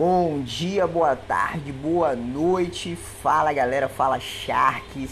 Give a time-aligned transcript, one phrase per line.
[0.00, 2.96] Bom dia, boa tarde, boa noite.
[2.96, 5.10] Fala galera, fala Sharks.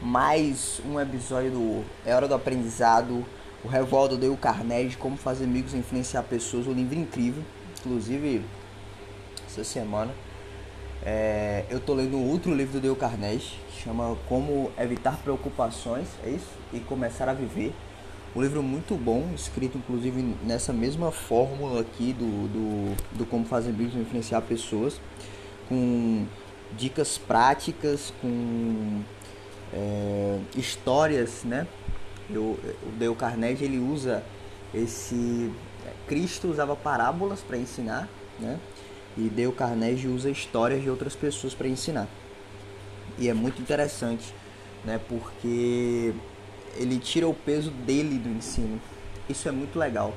[0.00, 3.26] Mais um episódio do É Hora do Aprendizado.
[3.64, 6.68] O Revolta deu o Carnegie, Como Fazer Amigos e Influenciar Pessoas.
[6.68, 7.42] Um livro incrível.
[7.80, 8.44] Inclusive,
[9.44, 10.14] essa semana
[11.04, 16.52] é, eu tô lendo outro livro do Dale Carnegie, chama Como Evitar Preocupações, é isso?
[16.72, 17.74] E Começar a Viver.
[18.36, 23.72] Um livro muito bom, escrito inclusive nessa mesma fórmula aqui do, do, do como fazer
[23.78, 25.00] e influenciar pessoas,
[25.68, 26.26] com
[26.76, 29.02] dicas práticas, com
[29.72, 31.66] é, histórias, né?
[32.30, 34.22] Eu, o Dale Carnegie ele usa
[34.74, 35.50] esse
[36.06, 38.58] Cristo usava parábolas para ensinar, né?
[39.16, 42.06] E Dale Carnegie usa histórias de outras pessoas para ensinar.
[43.18, 44.34] E é muito interessante,
[44.84, 45.00] né?
[45.08, 46.12] Porque
[46.78, 48.80] ele tira o peso dele do ensino.
[49.28, 50.14] Isso é muito legal.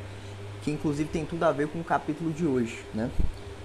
[0.64, 3.10] Que inclusive tem tudo a ver com o capítulo de hoje, né?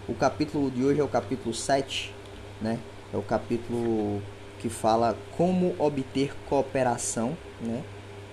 [0.09, 2.13] O capítulo de hoje é o capítulo 7,
[2.61, 2.79] né?
[3.13, 4.23] É o capítulo
[4.59, 7.85] que fala como obter cooperação, né?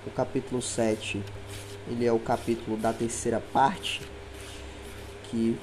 [0.07, 1.21] O capítulo 7,
[1.87, 4.01] ele é o capítulo da terceira parte,
[5.29, 5.57] que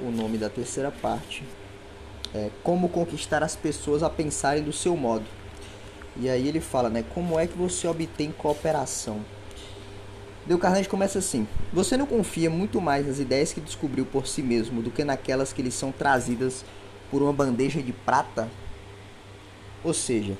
[0.00, 1.44] o nome da terceira parte
[2.34, 5.24] é Como conquistar as pessoas a pensarem do seu modo.
[6.18, 7.04] E aí ele fala, né?
[7.14, 9.20] Como é que você obtém cooperação?
[10.46, 14.42] Deu Carnegie começa assim: Você não confia muito mais nas ideias que descobriu por si
[14.42, 16.64] mesmo do que naquelas que lhe são trazidas
[17.10, 18.48] por uma bandeja de prata?
[19.84, 20.36] Ou seja,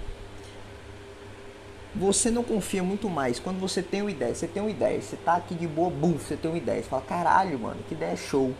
[1.94, 4.34] você não confia muito mais quando você tem uma ideia.
[4.34, 6.82] Você tem uma ideia, você tá aqui de boa, bum, você tem uma ideia.
[6.82, 8.52] Você fala, caralho, mano, que ideia show.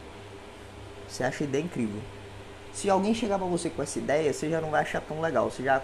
[1.07, 2.01] Você acha a ideia incrível.
[2.73, 5.51] Se alguém chegar pra você com essa ideia, você já não vai achar tão legal.
[5.51, 5.83] Você já.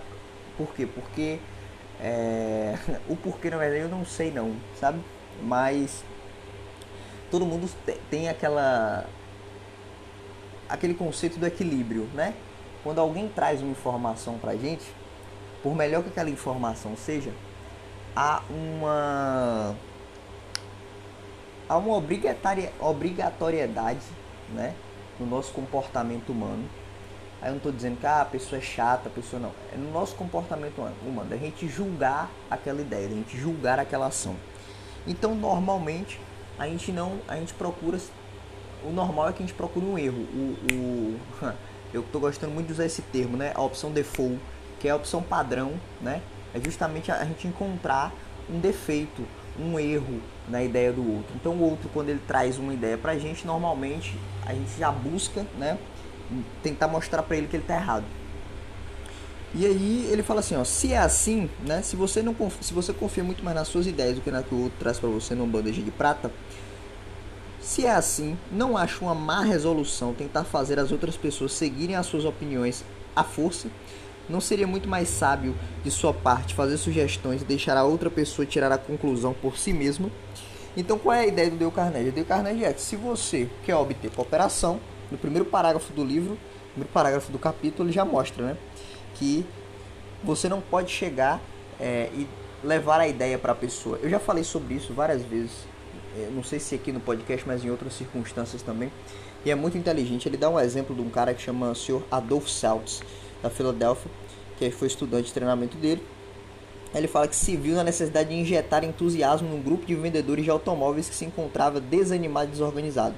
[0.57, 0.87] Por quê?
[0.87, 1.39] Porque.
[2.01, 2.75] É...
[3.09, 5.01] o porquê, na verdade, eu não sei não, sabe?
[5.43, 6.05] Mas.
[7.31, 7.69] Todo mundo
[8.11, 9.07] tem aquela.
[10.69, 12.35] Aquele conceito do equilíbrio, né?
[12.83, 14.85] Quando alguém traz uma informação pra gente,
[15.63, 17.33] por melhor que aquela informação seja,
[18.17, 19.77] há uma.
[21.69, 24.05] Há uma obrigatoriedade,
[24.51, 24.75] né?
[25.19, 26.65] no nosso comportamento humano.
[27.43, 29.51] Aí eu não estou dizendo que ah, a pessoa é chata, a pessoa não.
[29.73, 34.37] É no nosso comportamento humano, da gente julgar aquela ideia, da gente julgar aquela ação.
[35.05, 36.21] Então, normalmente,
[36.57, 37.99] a gente não, a gente procura,
[38.85, 40.23] o normal é que a gente procure um erro.
[40.23, 41.21] O, o
[41.93, 43.51] eu estou gostando muito de usar esse termo, né?
[43.57, 44.39] A opção default,
[44.79, 46.23] que é a opção padrão, né?
[46.55, 48.13] É justamente a gente encontrar
[48.49, 49.27] um defeito,
[49.59, 51.35] um erro na ideia do outro.
[51.35, 54.17] Então o outro quando ele traz uma ideia pra gente, normalmente
[54.47, 55.79] a gente já busca, né,
[56.63, 58.05] tentar mostrar para ele que ele tá errado.
[59.55, 62.73] E aí ele fala assim, ó, se é assim, né, se você não confia, se
[62.73, 65.11] você confia muito mais nas suas ideias do que na que o outro traz para
[65.11, 66.31] você numa bandeja de prata,
[67.61, 72.07] se é assim, não acho uma má resolução tentar fazer as outras pessoas seguirem as
[72.07, 72.83] suas opiniões
[73.15, 73.69] à força
[74.29, 75.55] não seria muito mais sábio
[75.85, 79.73] de sua parte fazer sugestões e deixar a outra pessoa tirar a conclusão por si
[79.73, 80.11] mesma?
[80.77, 82.09] Então, qual é a ideia do Dale Carnegie?
[82.09, 84.81] O Dale Carnegie é que se você quer obter cooperação,
[85.13, 88.57] no primeiro parágrafo do livro, no primeiro parágrafo do capítulo, ele já mostra né,
[89.15, 89.45] que
[90.25, 91.41] você não pode chegar
[91.79, 92.27] é, e
[92.65, 93.99] levar a ideia para a pessoa.
[94.03, 95.53] Eu já falei sobre isso várias vezes,
[96.17, 98.91] é, não sei se aqui no podcast, mas em outras circunstâncias também.
[99.45, 100.29] E é muito inteligente.
[100.29, 102.03] Ele dá um exemplo de um cara que chama o Sr.
[102.11, 103.03] Adolf Seltz
[103.43, 104.11] da Filadélfia,
[104.57, 106.03] que foi estudante de treinamento dele.
[106.95, 110.51] Ele fala que se viu na necessidade de injetar entusiasmo num grupo de vendedores de
[110.51, 113.15] automóveis que se encontrava desanimado e desorganizado.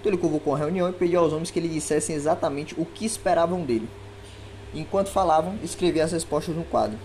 [0.00, 3.04] Então ele convocou uma reunião e pediu aos homens que lhe dissessem exatamente o que
[3.04, 3.88] esperavam dele.
[4.74, 6.98] Enquanto falavam, escrevia as respostas no quadro.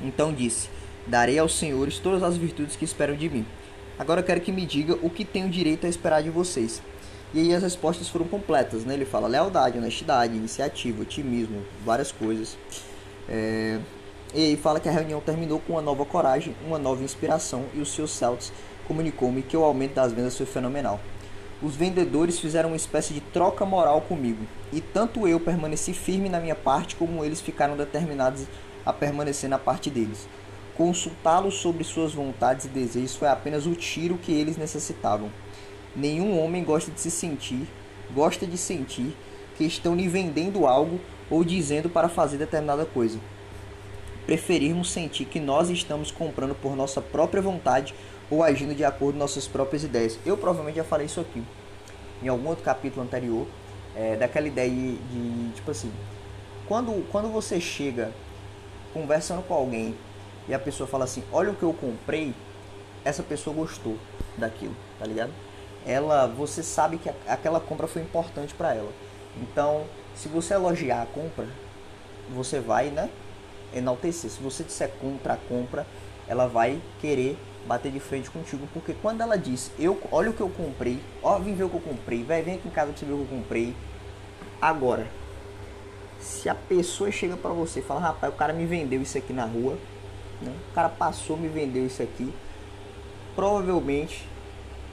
[0.00, 0.68] Então disse:
[1.06, 3.46] Darei aos senhores todas as virtudes que esperam de mim.
[3.98, 6.80] Agora quero que me diga o que tenho direito a esperar de vocês.
[7.34, 8.94] E aí as respostas foram completas, né?
[8.94, 12.56] Ele fala lealdade, honestidade, iniciativa, otimismo, várias coisas.
[13.28, 13.78] É...
[14.34, 17.80] E aí fala que a reunião terminou com uma nova coragem, uma nova inspiração e
[17.80, 18.06] o Sr.
[18.06, 18.52] Celtics
[18.86, 21.00] comunicou-me que o aumento das vendas foi fenomenal.
[21.60, 26.38] Os vendedores fizeram uma espécie de troca moral comigo, e tanto eu permaneci firme na
[26.38, 28.46] minha parte como eles ficaram determinados
[28.86, 30.28] a permanecer na parte deles.
[30.76, 35.32] Consultá-los sobre suas vontades e desejos foi apenas o tiro que eles necessitavam.
[35.96, 37.66] Nenhum homem gosta de se sentir,
[38.14, 39.16] gosta de sentir
[39.56, 43.18] que estão lhe vendendo algo ou dizendo para fazer determinada coisa.
[44.24, 47.92] Preferirmos sentir que nós estamos comprando por nossa própria vontade
[48.30, 50.18] ou agindo de acordo com nossas próprias ideias.
[50.24, 51.42] Eu provavelmente já falei isso aqui
[52.22, 53.46] em algum outro capítulo anterior,
[53.94, 55.92] é, daquela ideia de, de, tipo assim,
[56.66, 58.12] quando, quando você chega
[58.92, 59.94] conversando com alguém
[60.48, 62.34] e a pessoa fala assim, olha o que eu comprei,
[63.04, 63.96] essa pessoa gostou
[64.36, 65.32] daquilo, tá ligado?
[65.88, 68.92] ela, você sabe que aquela compra foi importante para ela.
[69.40, 69.84] Então,
[70.14, 71.46] se você elogiar a compra,
[72.34, 73.08] você vai, né,
[73.74, 74.30] enaltecer.
[74.30, 75.86] Se você disser contra a compra,
[76.26, 80.40] ela vai querer bater de frente contigo, porque quando ela diz, eu, olha o que
[80.40, 82.98] eu comprei, ó, vem ver o que eu comprei, vai vem aqui em casa pra
[82.98, 83.74] você ver o que eu comprei.
[84.60, 85.06] Agora,
[86.20, 89.32] se a pessoa chega para você e fala, rapaz, o cara me vendeu isso aqui
[89.32, 89.78] na rua,
[90.40, 90.52] né?
[90.70, 92.32] o cara passou, me vendeu isso aqui,
[93.34, 94.26] provavelmente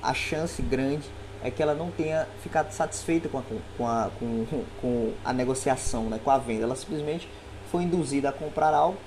[0.02, 1.10] a chance grande
[1.44, 3.44] é que ela não tenha ficado satisfeita com a,
[3.78, 6.20] com a, com, com a negociação, né?
[6.24, 6.64] com a venda.
[6.64, 7.30] Ela simplesmente
[7.72, 8.98] foi induzida a comprar algo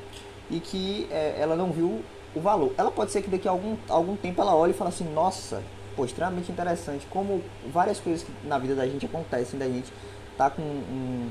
[0.50, 2.02] e que é, ela não viu
[2.34, 2.72] o valor.
[2.76, 5.62] Ela pode ser que daqui a algum, algum tempo ela olhe e fale assim, nossa,
[5.96, 7.42] pô, extremamente interessante, como
[7.72, 9.92] várias coisas que na vida da gente acontecem, da gente
[10.36, 11.30] tá com um,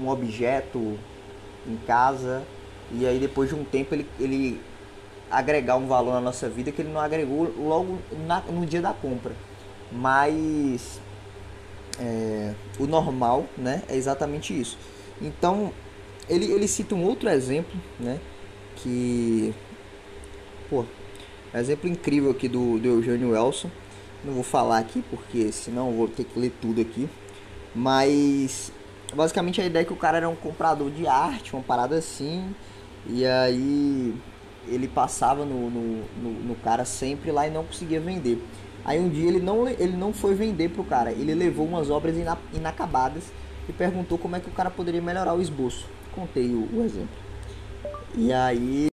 [0.00, 0.98] um objeto
[1.66, 2.42] em casa
[2.90, 4.60] e aí depois de um tempo ele, ele
[5.30, 8.92] agregar um valor na nossa vida que ele não agregou logo na, no dia da
[8.92, 9.32] compra.
[9.90, 11.00] Mas
[12.00, 14.76] é, o normal né, é exatamente isso.
[15.20, 15.72] Então
[16.28, 18.18] ele, ele cita um outro exemplo, né?
[18.76, 19.54] Que
[20.68, 20.84] pô,
[21.54, 23.70] exemplo incrível aqui do, do Eugênio Elson.
[24.24, 27.08] Não vou falar aqui porque senão vou ter que ler tudo aqui.
[27.74, 28.72] Mas
[29.14, 32.54] basicamente a ideia é que o cara era um comprador de arte, uma parada assim.
[33.06, 34.14] E aí
[34.66, 38.42] ele passava no, no, no, no cara sempre lá e não conseguia vender.
[38.84, 42.14] Aí um dia ele não, ele não foi vender pro cara, ele levou umas obras
[42.52, 43.24] inacabadas
[43.68, 45.86] e perguntou como é que o cara poderia melhorar o esboço.
[46.14, 47.16] Contei o, o exemplo.
[48.14, 48.88] E aí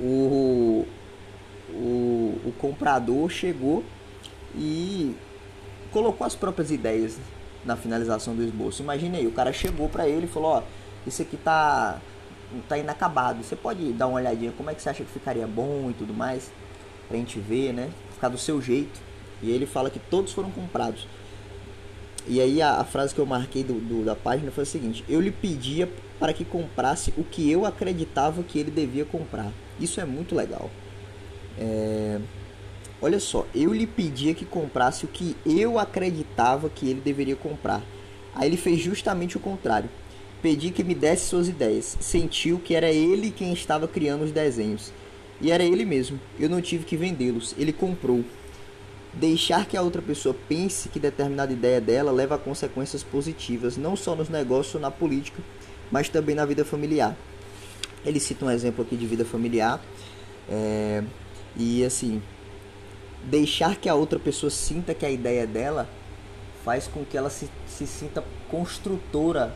[0.00, 0.86] o,
[1.70, 3.84] o, o comprador chegou
[4.54, 5.14] e
[5.90, 7.18] colocou as próprias ideias
[7.64, 8.82] na finalização do esboço.
[8.82, 10.62] Imagine aí, o cara chegou para ele e falou, ó,
[11.06, 12.00] isso aqui tá
[12.68, 13.42] tá inacabado.
[13.42, 16.12] Você pode dar uma olhadinha como é que você acha que ficaria bom e tudo
[16.14, 16.52] mais,
[17.08, 17.90] pra gente ver, né?
[18.12, 19.00] Ficar do seu jeito.
[19.42, 21.08] E ele fala que todos foram comprados.
[22.26, 25.04] E aí a, a frase que eu marquei do, do, da página foi a seguinte:
[25.08, 25.88] Eu lhe pedia
[26.18, 29.52] para que comprasse o que eu acreditava que ele devia comprar.
[29.78, 30.70] Isso é muito legal.
[31.58, 32.20] É...
[33.02, 37.82] Olha só, eu lhe pedia que comprasse o que eu acreditava que ele deveria comprar.
[38.34, 39.90] Aí ele fez justamente o contrário.
[40.40, 41.96] Pedi que me desse suas ideias.
[42.00, 44.92] Sentiu que era ele quem estava criando os desenhos.
[45.40, 46.18] E era ele mesmo.
[46.38, 47.54] Eu não tive que vendê-los.
[47.58, 48.24] Ele comprou.
[49.12, 53.94] Deixar que a outra pessoa pense que determinada ideia dela leva a consequências positivas, não
[53.94, 55.40] só nos negócios ou na política,
[55.90, 57.16] mas também na vida familiar.
[58.04, 59.80] Ele cita um exemplo aqui de vida familiar.
[60.48, 61.02] É,
[61.56, 62.22] e assim,
[63.24, 65.88] deixar que a outra pessoa sinta que a ideia dela
[66.64, 69.54] faz com que ela se, se sinta construtora,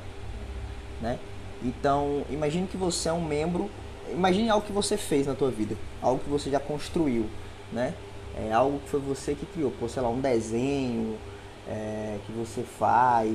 [1.01, 1.19] né?
[1.63, 3.71] Então, imagine que você é um membro,
[4.11, 7.27] imagine algo que você fez na tua vida, algo que você já construiu,
[7.73, 7.95] né?
[8.37, 11.19] É algo que foi você que criou, por sei lá, um desenho
[11.67, 13.35] é, que você faz,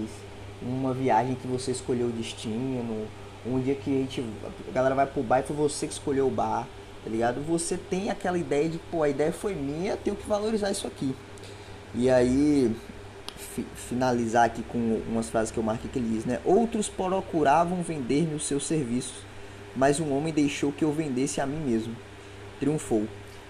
[0.65, 3.07] uma viagem que você escolheu o destino,
[3.45, 4.23] um dia que a gente
[4.67, 6.67] a galera vai pro bar e foi você que escolheu o bar,
[7.03, 7.41] tá ligado?
[7.41, 11.13] Você tem aquela ideia de, pô, a ideia foi minha, tenho que valorizar isso aqui.
[11.93, 12.75] E aí
[13.35, 16.39] fi, finalizar aqui com umas frases que eu marquei que ele diz, né?
[16.45, 19.17] Outros procuravam vender-me os seus serviços,
[19.75, 21.95] mas um homem deixou que eu vendesse a mim mesmo.
[22.59, 23.07] Triunfou.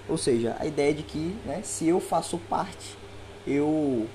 [0.09, 2.97] Ou seja, a ideia de que, né, se eu faço parte,
[3.47, 4.07] eu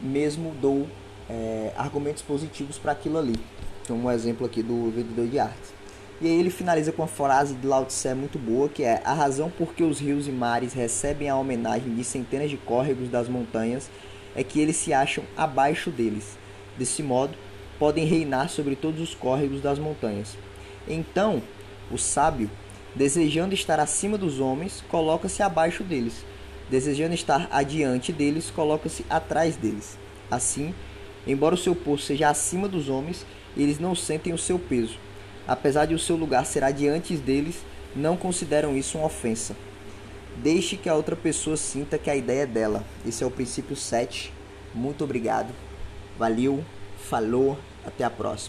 [0.00, 0.86] mesmo dou
[1.28, 3.34] é, argumentos positivos para aquilo ali.
[3.82, 5.74] Então, um exemplo aqui do vendedor de arte.
[6.20, 9.12] E aí ele finaliza com uma frase de Lao Tse muito boa, que é a
[9.12, 13.28] razão por que os rios e mares recebem a homenagem de centenas de córregos das
[13.28, 13.90] montanhas
[14.34, 16.36] é que eles se acham abaixo deles.
[16.78, 17.34] Desse modo,
[17.78, 20.36] podem reinar sobre todos os córregos das montanhas.
[20.88, 21.42] Então,
[21.90, 22.50] o sábio,
[22.94, 26.24] desejando estar acima dos homens, coloca-se abaixo deles.
[26.70, 29.98] Desejando estar adiante deles, coloca-se atrás deles.
[30.30, 30.74] Assim,
[31.26, 33.24] embora o seu posto seja acima dos homens,
[33.56, 34.98] eles não sentem o seu peso.
[35.46, 37.56] Apesar de o seu lugar ser adiante deles,
[37.94, 39.54] não consideram isso uma ofensa.
[40.36, 42.84] Deixe que a outra pessoa sinta que a ideia é dela.
[43.06, 44.32] Esse é o princípio 7.
[44.74, 45.52] Muito obrigado.
[46.18, 46.64] Valeu,
[47.08, 48.42] falou, até a próxima.